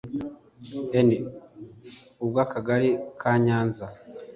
N 1.07 1.09
ubw 2.25 2.35
akagari 2.45 2.89
ka 3.19 3.31
nyanza 3.45 3.85